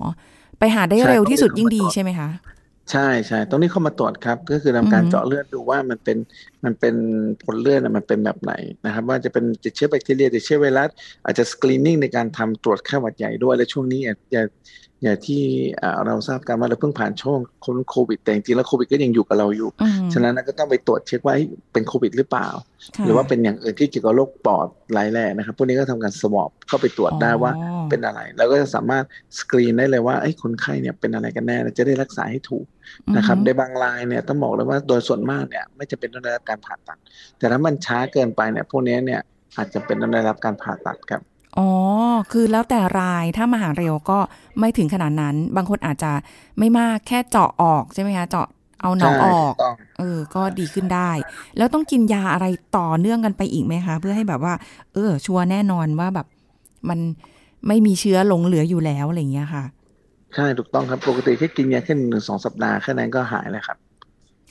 [0.58, 2.28] ไปหาได้ใช่เร็วที่สุดต้องรีบยิ่งดีเข้ามาตรวจใช่ไหมคะ
[2.90, 6.18] ใช่ใช่ตรงนี้เข้ามาตรวจครับ ก็คือทำการอือฮึเจาะเลือดดูว่ามันเป็น
[6.64, 6.94] มันเป็น
[7.42, 8.52] ผลเลือดน่ะมันเป็นแบบไหน
[8.86, 10.90] นะครับ ว่าจะเป็นติดเชื้อแบคทีเรียติดเชื้อไวรัส
[11.24, 14.00] อาจจะสกรีนนิ่งในการทำตรวจไข้หวัดใหญ่ด้วยและช่วงนี้
[14.32, 14.44] อย่า
[15.02, 15.42] อย่าอย่าที่
[15.82, 17.38] อ่าเราทราบกันว่าเราเพิ่งผ่านช่วง
[17.90, 22.48] โควิดแต่จริงๆแล้วโควิดก็ยังอยู่กับเราอยู่อืมฉะนั้นก็ต้องไปตรวจเช็คว่าเอ้ยเป็นโควิดหรือเปล่า
[22.96, 29.04] ค่ะหรือว่าเป็นอย่างอื่นที่เกี่ยวกับโรคปอดรายแรกนะครับ พวกนี้ก็ทำการสวอปเข้าไปตรวจได้ว่าอ๋อเป็นอะไร แล้วก็จะสามารถ
[29.38, 32.66] สกรีนได้เลยว่าไอ้ยคนไข้เนี่ยเป็นอะไรกันแน่แล้วจะได้รักษาให้ถูก
[33.16, 36.98] นะครับอือฮึในบางรายเนี่ยต้องบอกเลยว่าโดยส่วนมากเนี่ยไม่จะเป็นต้องได้รับการผ่าตัด
[37.38, 39.20] แต่ถ้ามันช้าเกินไปเนี่ยพวกนี้เนี่ย
[39.56, 41.22] อาจจะเป็นต้องได้รับการผ่าตัดครับ
[41.58, 41.68] อ๋อ
[42.30, 44.18] คือแล้วแต่รายถ้ามาหาเร็วก็
[44.58, 46.12] ไม่ถึงขนาดนั้น บางคนอาจจะ
[46.58, 48.46] ไม่มากแค่เจาะออกใช่ไหมคะเจาะ
[48.82, 51.10] เอาหนองออกใช่ถูต้องเออ ก็ดีขึ้นได้
[51.56, 52.46] แล้วต้องกินยาอะไร
[52.78, 54.54] ต่อเนื่องกันไปอีกไหมคะ เพื่อให้แบบว่า
[54.92, 56.26] เออ ชัวร์แน่นอนว่าแบบ
[56.88, 56.98] มัน
[57.68, 59.64] ไม่มีเชื้อหลงเหลืออยู่แล้วอะไรอย่างเงี้ยค่ะ
[60.34, 63.76] ใช่ถูกต้องครับปกติแค่กินยาแค่หนึ่งสองสัปดาห์แค่นั้นก็หายเลยครับ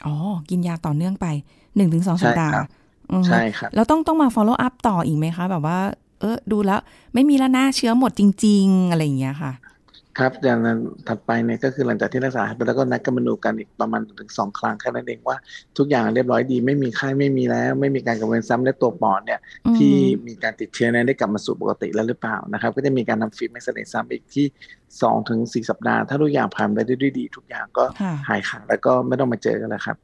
[0.06, 0.16] อ๋อ
[0.50, 1.28] กินยาต่อเนื่องไป
[1.76, 2.68] หนึ่งถึงสองสัปดาห์ใช่ครับ
[3.12, 5.78] อือฮึใช่ครับแล้วต้องต้องมา follow up ต่ออีกไหมคะ แบบว่า
[6.22, 6.82] เออดูแล้ว
[7.14, 9.54] ไม่มีแล้วนะเชื้อหมดจริง ๆ อะไรอย่างเงี้ยค่ะ
[10.20, 15.38] ครับอย่างนั้นถัดไปเนี่ยก็คือหลังจากที่รักษาไปแล้วก็นัดกันมาดูกันอีกประมาณถึงสองครั้งแค่นั้นเองว่า
[15.78, 19.40] ทุกอย่างเรียบร้อยดี ไม่มีไข้ไม่มีแล้ว ไม่มีการกังวลซ้ำและตัวปอดเนี่ย
[19.78, 19.94] ที่
[20.28, 24.46] มีการติดเชื้อนั้นได้กลับมาสู่ปกติแล้วหรือเปล่านะครับ ก็จะมีการนำฟิล์มเอ็กซเรย์ซ้ำอีกที่
[25.02, 29.98] สองถึงสี่สัปดาห์ ถ้าทุกอย่างผ่านไปได้ด้วยดี ทุกอย่างก็ค่ะหายขาดแล้วก็ไม่ต้องมาเจอกันแล้วครับ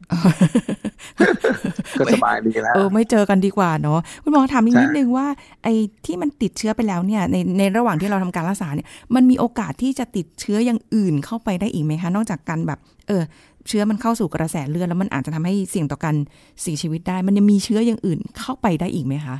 [2.00, 5.28] ก็สบายดีแล้วเออไม่เจอกันดีกว่าเนาะคุณหมอถามอีกใช่นิดนึงว่า
[5.63, 5.73] ไอ้
[6.06, 13.23] ที่มันติดเชื้อไปแล้วเนี่ย ในในระหว่างที่เราทำการรักษาเนี่ยมันมีโอกาสที่จะติดเชื้ออย่างอื่นเข้าไปได้อีกไหมคะ นอกจากการแบบ เออ
[13.67, 16.15] เชื้อมันเข้าสู่กระแสเลือดแล้วมันอาจจะทำให้เสี่ยงต่อการ
[16.62, 19.38] เสียชีวิตได้ มันยังมีเชื้ออย่างอื่นเข้าไปได้อีกไหมคะ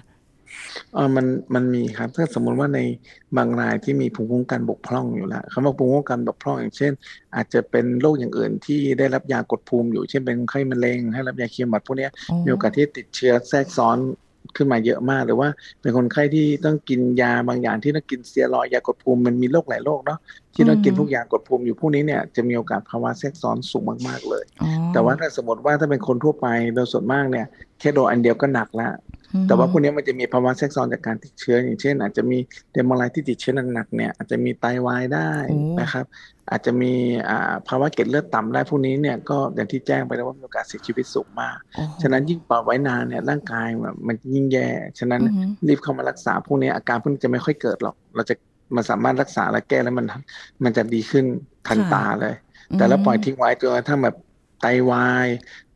[0.94, 2.80] เออมันมันมีครับถ้าสมมุติว่าใน
[3.38, 6.92] บางรายที่มีภูมิคุ้มกันบกพร่องอยู่แล้วคำว่าภูมิคุ้มกันบกพร่องอย่างเช่น
[7.36, 13.98] อาจจะเป็นโรคอย่างอื่นที่ได้รับยากดภูมิอยู่เช่นเป็นไข้มะเร็งให้รับยาเคมีพวกเนี้ยอ๋อมีโอกาสที่ติดเชื้อแทรกซ้อน
[14.56, 15.50] ขึ้นมาเยอะมากหรือว่า
[15.82, 20.20] เป็นคนไข้ที่ต้องกินยาบางอย่างที่ต้องกินสเตียรอยด์ยากดภูมิมันมีโรคหลายโรคเนาะ
[20.54, 27.46] ที่ต้องกินพวกยากดภูมิอยู่พวกนี้เนี่ยจะมีโอกาสภาวะแทรกซ้อนสูงมากๆเลยอ๋อแต่ว่าถ้าสมมติว่าถ้าเป็นคนทั่วไปโดยส่วนมากเนี่ย
[27.80, 29.07] แค่โดนอันเดียวก็หนักแล้วอืม
[29.48, 32.38] แต่ว่าพวกนี้มันจะมีภาวะแทรกซ้อนจากการติดเชื้อ อย่างเช่น อาจจะมี
[32.74, 36.06] เดมอไลที่ติดเชื้อหนักๆเนี่ยอาจจะมีไตวายได้โอ้นะครับ
[36.52, 36.94] อาจจะมี
[37.30, 44.68] อ่าภาวะเกล็ดเลือดต่ำได้พวกนี้เนี่ยก็อย่างที่แจ้งไปแล้วว่ามีโอกาสเสียชีวิตสูงมากโอ้โหฉะนั้นยิ่งปล่อยไว้นานเนี่ยร่างกายแบบมันยิ่งแย่
[45.00, 48.36] ฉะนั้นอือฮึรีบเข้ามารักษาพวกนี้อาการพวกนี้จะไม่ค่อยเกิดหรอก เราจะ
[48.76, 50.06] มันสามารถรักษาและแก้แล้วมัน
[50.64, 51.26] มันจะดีขึ้น
[51.68, 52.36] ทันตาเลย
[52.78, 54.16] แต่แล้วปล่อยทิ้งไว้จนกระทั่งแบบ
[54.62, 55.28] ไตวาย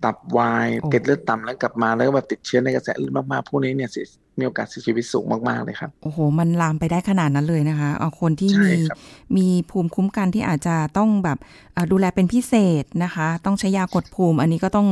[0.04, 4.06] ตับวายโอ้เกล็ดเลือดต่ำแล้วกลับมาแล้วก็แบบติดเชื้อในกระแสเลือดมากๆพวกนี้เนี่ยเสีย
[4.40, 8.98] มีโอกาสเสียชีวิตสูงมากๆเลยครับ โอ้โห มันลามไปได้ขนาดนั้นเลยนะคะ เอาคนที่ใช่มีครับ
[9.38, 11.38] มีภูมิคุ้มกันที่อาจจะต้องแบบ
[11.74, 14.88] เอ่อดูแลเป็นพิเศษนะคะ ต้องใช้ยากดภูมิ อันนี้ก็ต้อง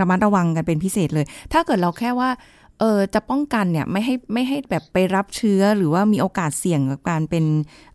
[0.00, 2.30] ระมัดระวังกันเป็นพิเศษเลย ถ้าเกิดเราแค่ว่า
[2.80, 7.44] เออจะป้องกันเนี่ยไม่ให้ไม่ให้แบบไปรับเชื้อหรือว่ามีโอกาสเสี่ยงกับการเป็น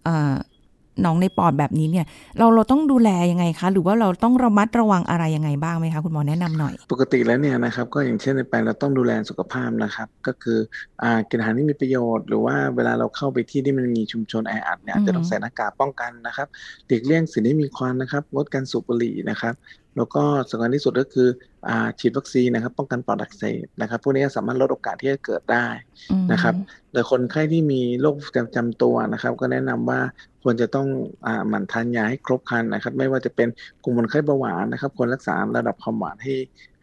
[0.03, 0.58] เอ่อห
[1.05, 2.05] นองในปอดแบบนี้เนี่ย
[2.37, 10.59] เราเราต้องดูแลยังไงคะ หรือว่าเราต้องระมัดระวังอะไรยังไงบ้างไหมคะคุณหมอแนะนำหน่อย ปกติแล้วเนี่ยนะครับก็อย่างเช่นในแปลงเราต้องดูแลสุขภาพนะครับ ก็คือ
[11.03, 16.47] อ่ากินอาหารที่มีประโยชน์ หรือว่าเวลาเราเข้าไปที่ที่มันมีชุมชนแออัดเนี่ยอาจจะต้องใส่หน้ากากป้องกันนะครับ
[16.87, 19.53] หลีกเลี่ยงสิ่งที่มีควันนะครับ งดการสูบบุหรี่นะครับ
[19.97, 21.27] แล้วก็สำคัญที่สุดก็คือ
[21.67, 25.67] อ่าฉีดวัคซีนนะครับ ป้องกันปอดอักเสบนะครับพวกนี้สามารถลดโอกาสที่จะเกิดได้
[26.11, 26.55] อืมนะครับ
[26.91, 29.99] โดยคนไข้ที่มีโรคประจำตัวนะครับ ก็แนะนำว่า
[30.43, 30.87] ควรจะต้อง
[31.27, 33.47] อ่าหมั่นทานยาให้ครบครันนะครับ ไม่ว่าจะเป็น
[33.83, 36.33] กลุ่มคนไข้เบาหวานนะครับควรรักษาระดับความหวานให้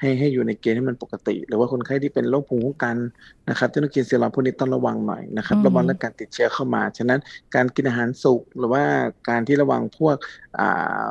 [0.01, 2.97] ให้ให้อยู่ในเกณฑ์ที่มันปกติ หรือว่าคนไข้ที่เป็นโรคภูมิคุ้มกัน
[3.49, 7.21] นะครับที่ต้องกินสเซียรอยด์พวกนี้ต้องระวังหน่อยนะครับอืมระวังเรื่องการติดเชื้อเข้ามา ฉะนั้น
[7.55, 8.85] การกินอาหารสุกหรือว่า
[9.29, 10.17] การที่ระวังพวก
[10.59, 11.11] อ่า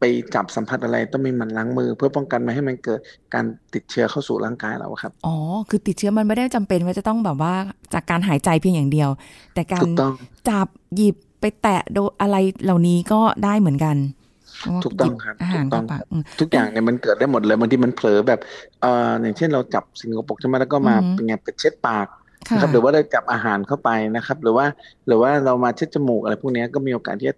[0.00, 3.00] ไปจับสัมผัสอะไรต้องมีหมั่นล้างมือ เพื่อป้องกันไม่ให้มันเกิด
[3.34, 5.36] การติดเชื้อเข้าสู่ร่างกายเราครับอ๋อ
[5.68, 7.54] คือติดเชื้อมันไม่ได้จำเป็นว่าจะต้องแบบว่า
[7.94, 9.10] จากการหายใจเพียงอย่างเดียว
[9.54, 10.12] แต่การถูกต้อง
[10.48, 13.96] จับหยิบไปแตะโดนอะไรเหล่านี้ก็ได้เหมือนกัน
[14.84, 18.40] ถูกต้องครับหยิอาหารถูกต้องเข้าปากครับอืมทุกอย่างเนี่ยมันเกิดได้หมดเลยบางทีมันเผลอแบบ
[18.80, 22.06] เอ่ออย่างเช่นเราจับสิ่งสกปรกใช่ไหมแล้วก็มาอือฮึเป็นไงไปเช็ดปาก
[22.48, 24.66] ค่ะนะครับหรือว่าเราจับอาหารเข้าไปนะครับ หรือว่า
[25.06, 27.36] หรือว่าเรามาเช็ดจมูกอะไรพวกเนี้ยก็มีโอกาสที่จะ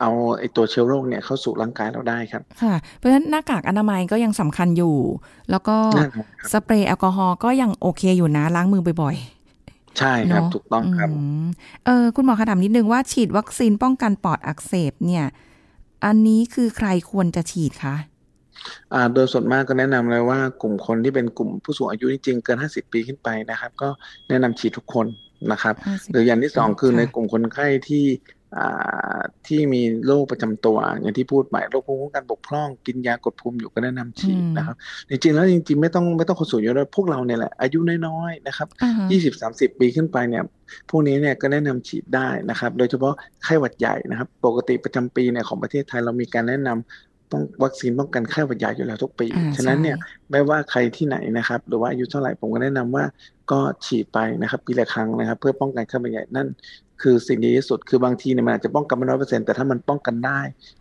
[0.00, 4.96] เอาไอ้ตัวเชื้อโรคเนี่ยเข้าสู่ร่างกายเราได้ครับ ค่ะ เพราะฉะนั้นหน้ากากอนามัยก็ยังสำคัญอยู่
[5.50, 9.16] แล้วก็นั่นครับสเปรย์แอลกอฮอล์ก็ยังโอเคอยู่นะล้างมือบ่อย
[9.98, 11.08] ใช่ๆครับเนาะถูกต้องครับ
[11.44, 11.46] ม
[11.86, 15.26] เออคุณหมอคะถามนิดนึงว่าฉีดวัคซีนป้องกันปอดอักเสบเนี่ย
[16.04, 17.96] อันนี้คือใครควรจะฉีดคะ
[18.94, 23.88] อ่าโดยส่วนมากก็แนะนำเลยว่ากลุ่มคนที่เป็นกลุ่มผู้สูงอายุจริงๆเกิน 50 ปีขึ้นไปนะครับ ก็
[24.28, 25.06] แนะนำฉีดทุกคน
[25.52, 28.37] นะครับ50หรืออย่างที่สองคือค่ะในกลุ่มคนไข้ที่อ่า
[29.46, 34.76] ที่มีโรคประจำตัว อย่างที่พูดไปโรคภูมิคุ้มกันบกพร่อง กินยากดภูมิอยู่ก็แนะนำฉีดนะครับ
[35.10, 40.42] จริงๆแล้วจริงๆ ไม่ต้องไม่ต้องคนสูงอายุด้วยพวกเราเนี่ยแหละอายุน้อยๆนะครับอ่าฮะยี่สิบสามสิบปีขึ้นไปเนี่ย
[40.90, 53.04] พวกนี้เนี่ยก็แนะนำฉีดได้นะครับ โดยเฉพาะไข้หวัดใหญ่นะครับ ปกติประจำปีเนี่ยของประเทศไทยเรามีการแนะนำป้องวัคซีนป้องกันไข้หวัดใหญ่อยู่แล้วทุกปีอ่าฉะนั้นเนี่ยใช่ไม่ว่าใครที่ไหนนะครับ หรือว่าอายุเท่าไหร่ผมก็แนะนำว่า
[53.50, 56.48] ก็ฉีดไปนะครับปีละครั้งนะครับ เพื่อป้องกันไข้หวัดใหญ่นั่น
[57.02, 60.40] คือสิ่งดีที่สุดคือบางทีเนี่ยมันอาจจะป้องกันไม่ร้อยเปอร์เซ็นต์แต่ถ้ามันป้องกันได้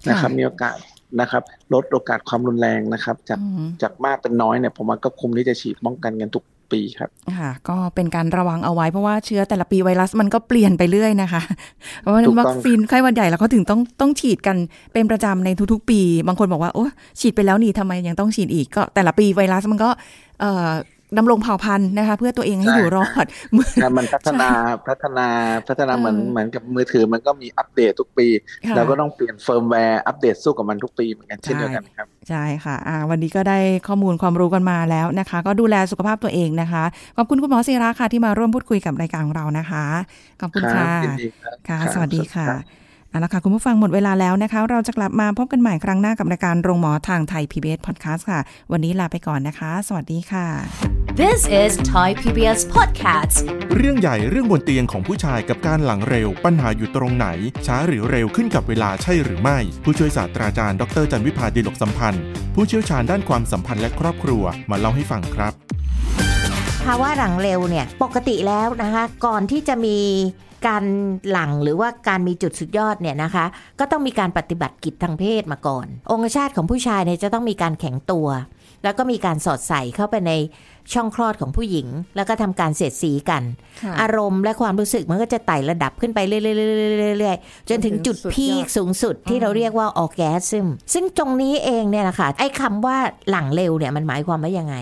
[0.10, 0.77] นะครับ มีโอกาส
[1.21, 11.41] นะครับ ลดโอกาสความรุนแรงนะครับ จากอืมจากมากเป็นน้อยเนี่ยผมว่าก็คุ้มที่จะฉีดป้องกันกันทุกปีครับค่ะ ก็เป็นการระวังเอาไว้เพราะว่าเชื้อแต่ละปีไวรัสมันก็เปลี่ยนไปเรื่อยนะคะ
[12.01, 14.58] เพราะว่าถูกต้องวัคซีนไข้หวัดใหญ่แล้วเขาถึงต้องต้องฉีดกัน
[14.93, 16.86] เป็นประจำในทุกๆ ปี บางคนบอกว่าโอ้
[17.19, 19.89] ฉีดไปแล้วนี่ทำไมยังต้องฉีดอีกก็แต่ละปีไวรัสมันก็
[20.39, 20.69] เอ่อ
[21.17, 24.50] ดำรงเผ่าพันธุ์นะคะ เพื่อตัวเองให้อยู่รอดเหมือนนะมันพัฒนา
[24.88, 25.28] พัฒนา
[25.67, 28.28] พัฒนาเหมือนเออเหมือนกับมือถือมันก็มีอัปเดตทุกปี
[28.67, 36.84] ค่ะเราก็ต้องเปลี่ยนเฟิร์มแวร์อัปเดตสู้กับมันทุกปีเหมือนกันเช่นเดียวกันครับใช่ค่ะอ่าวันนี้ก็ได้ข้อมูลความรู้กันมาแล้วนะคะ ก็ดูแลสุขภาพตัวเองนะคะ
[37.17, 39.86] ขอบคุณคุณหมอศิระค่ะที่มาร่วมพูดคุยกับรายการของเรานะคะ
[40.41, 42.87] ขอบคุณครัค่ะบยินดีครับค่ะครับสวัสดีค่ะรับ
[43.17, 48.39] เอาละค่ะ คุณผู้ฟังหมดเวลาแล้วนะคะ เราจะกลับมาพบกันใหม่ครั้งหน้ากับรายการโรงหมอทางไทย PBS Podcast ค่ะ
[48.71, 50.47] วันนี้ลาไปก่อนนะคะ สวัสดีค่ะ
[51.21, 53.38] This is Thai PBS Podcast
[53.75, 57.27] เรื่องใหญ่เรื่องบนเตียงของผู้ชายกับการหลังเร็ว ปัญหาอยู่ตรงไหน
[57.65, 62.23] ช้าหรือเร็วขึ้นกับเวลาใช่หรือไม่ ผู้ช่วยศาสตราจารย์ดรจันวิพาดีลกสัมพันธ์
[62.56, 65.53] ผู้เชี่ยวชาญด้านความสัมพันธ์และครอบครัวมาเล่าให้ฟังครับ
[66.86, 69.99] ภาวะหลังเร็วเนี่ยปกติแล้วนะคะ ก่อนที่จะมี
[70.65, 70.84] การ
[71.32, 73.46] หลังหรือว่าการมีจุดสุดยอดเนี่ยนะคะ
[73.80, 78.28] ก็ต้องมีการปฏิบัติกิจทางเพศมาก่อน องคชาตของผู้ชายเนี่ยจะต้องมีการแข็งตัว
[78.84, 80.32] แล้วก็มีการสอดใส่เข้าไปใน
[80.93, 83.43] ช่องคลอดของผู้หญิง แล้วก็ทำการเสียดสีกัน
[83.82, 92.98] ค่ะอารมณ์และความรู้สึกมันก็จะไต่ระดับขึ้นไปเรื่อยๆๆๆๆจนถึงจุดสุดยอดพีคสูงสุดที่เราเรียกว่าออแกซึมซึ่งตรงนี้เองเนี่ยนะคะไอ้คำว่า
[93.30, 94.76] หลังเร็วเนี่ยมันหมายความว่ายังไง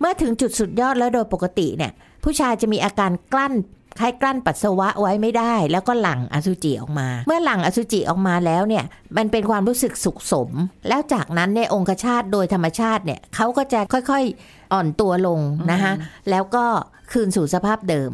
[0.00, 1.92] เมื่อถึงจุดสุดยอดแล้วโดยปกติเนี่ย
[2.24, 3.54] ผู้ชายจะมีอาการกลั้น
[3.98, 8.84] คล้ายกลั้นปัสสาวะไว้ไม่ได้ แล้วก็หลั่งอสุจิออกมา เมื่อหลั่งอสุจิออกมาแล้วเนี่ย
[9.16, 10.50] มันเป็นความรู้สึกสุขสม
[10.88, 15.92] แล้วจากนั้นเนี่ยองคชาตโดยธรรมชาติเนี่ยเขาก็จะค่อยๆอ่อนตัวลงนะคะ
[16.30, 16.64] แล้วก็
[17.12, 18.10] คืนสู่สภาพเดิม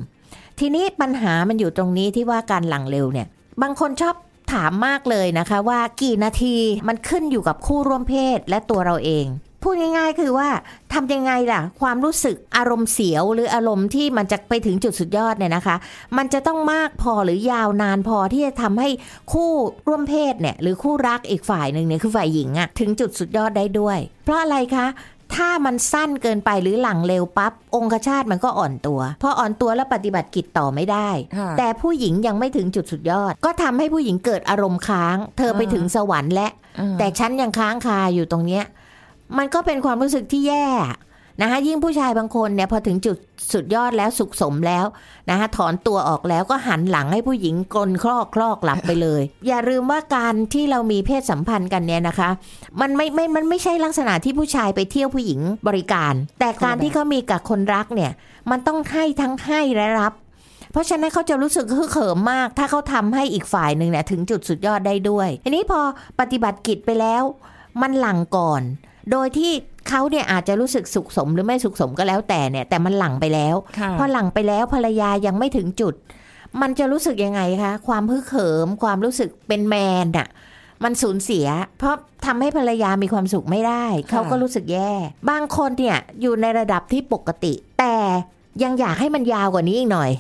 [0.58, 3.26] ทีนี้ปัญหามันอยู่ตรงนี้ที่ว่าการหลังเร็วเนี่ย
[3.62, 4.14] บางคนชอบ
[4.52, 6.56] ถามมากเลยนะคะว่ากี่นาที
[6.88, 9.26] มันขึ้นอยู่กับคู่ร่วมเพศและตัวเราเอง
[9.62, 10.48] พูดง่ายๆคือว่า
[10.92, 15.76] ทำยังไงล่ะ ความรู้สึกอารมณ์เสียวหรืออารมณ์ที่มันจะไปถึงจุดสุดยอดเนี่ยนะคะ
[16.16, 18.88] มันจะต้องมากพอหรือยาวนานพอที่จะทำให้
[19.32, 19.52] คู่
[19.88, 24.86] ร่วมเพศเนี่ยหรือคู่รักอีกฝ่ายหนึ่งเนี่ยคือฝ่ายหญิงอะถึงจุดสุดยอดได้ด้วย เพราะอะไรคะ
[25.36, 36.48] ถ้ามันสั้นเกินไปหรือหลังเร็วปั๊บองคชาตมันก็อ่อนตัว พออ่อนตัวแล้วปฏิบัติกิจต่อไม่ได้ค่ะแต่ผู้หญิงยังไม่ถึงจุดสุดยอด ก็ทำให้ผู้หญิงเกิดอารมณ์ค้าง เธอไปถึงสวรรค์และ
[36.80, 38.64] อ่าแต่ฉันยังค้างคาอยู่ตรงเนี้ย
[39.38, 40.66] มันก็เป็นความรู้สึกที่แย่
[41.42, 43.16] นะคะยิ่งผู้ชายบางคนเนี่ยพอถึงจุด
[43.52, 44.86] สุดยอดแล้วสุขสมแล้ว
[45.30, 52.30] นะคะถอนตัวออกแล้วก็หันหลังให้ผู้หญิงกลนคลอกคลอกหลับไปเลย อย่าลืมว่าการที่เรามีเพศสัมพันธ์กันเนี่ยนะคะ
[52.80, 58.12] มันไม่ไม่มันไม่ใช่ลักษณะที่ผู้ชายไปเที่ยวผู้หญิงบริการ แต่การที่เขามีกับคนรักเนี่ย
[58.50, 60.12] มันต้องให้ทั้งให้และรับ
[60.72, 65.80] เพราะฉะนั้นเขาจะรู้สึกฮึกเหิมมาก ถ้าเขาทำให้อีกฝ่ายหนึ่งเนี่ยถึงจุดสุดยอดได้ด้วยทีนี้พอ
[66.20, 67.22] ปฏิบัติกิจไปแล้ว
[67.82, 68.62] มันหลังก่อน
[69.10, 69.52] โดยที่
[69.88, 75.94] เขาเนี่ยอาจจะรู้สึกสุขสมหรือไม่สุขสมก็แล้วแต่เนี่ย แต่มันหลังไปแล้วค่ะพอหลังไปแล้วภรรยายังไม่ถึงจุด
[76.60, 80.28] มันจะรู้สึกยังไงคะ ความฮึกเหิม ความรู้สึกเป็นแมนอะ
[80.84, 81.46] มันสูญเสีย
[81.78, 81.94] เพราะ
[82.26, 84.92] ทำให้ภรรยามีความสุขไม่ได้ เขาก็รู้สึกแย่
[85.30, 87.94] บางคนเนี่ยอยู่ในระดับที่ปกติ แต่
[88.62, 90.10] ยังอยากให้มันยาวกว่านี้อีกหน่อย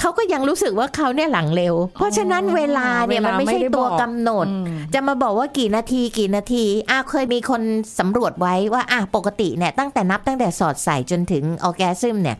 [0.00, 7.62] เขาก็ยังรู้สึกว่าเขาเนี่ยหลังเร็ว เพราะฉะนั้นเวลาเนี่ยมันไม่ใช่ตัวกำหนดอืมจะมาบอกว่ากี่นาทีกี่นาทีอะเคยมีคน
[7.98, 12.36] สำรวจไว้ว่าอะปกติเนี่ยตั้งแต่นับตั้งแต่สอดใส่จนถึงออแกซึมเนี่ย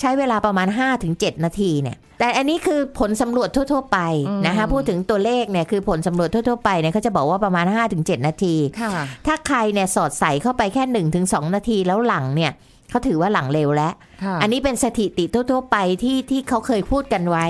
[0.00, 0.68] ใช้เวลาประมาณ
[1.06, 3.98] 5-7 นาทีเนี่ย แต่อันนี้คือผลสำรวจทั่ว ๆ ไป
[4.46, 8.92] นะคะพูดถึงตัวเลขเนี่ยคือผลสำรวจทั่ว ๆ ไปเนี่ยเขาจะบอกว่าประมาณ 5-7 นาทีค่ะ
[9.26, 12.52] ถ้าใครเนี่ยสอดใส่เข้าไปแค่ 1-2 นาทีแล้วหลังเนี่ย
[12.92, 17.46] เขาถือว่าหลังเร็วแล้วค่ะอันนี้เป็นสถิติทั่ว ๆ ไปที่ที่เขาเคยพูดกันไว้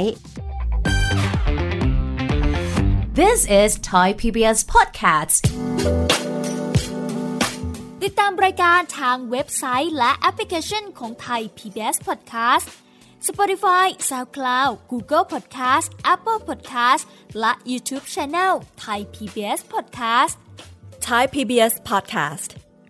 [3.20, 5.40] This is Thai PBS Podcast
[8.02, 12.66] ติดตามรายการทางเว็บไซต์และแอปพลิเคชันของไทย PBS Podcast
[13.28, 17.02] Spotify SoundCloud Google Podcast Apple Podcast
[17.40, 18.52] และ YouTube Channel
[18.84, 20.34] Thai PBS Podcast
[21.08, 22.71] Thai PBS podcast.